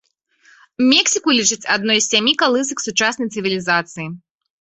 [0.93, 4.07] Мексіку лічаць адной з сямі калысак сучаснай цывілізацыі.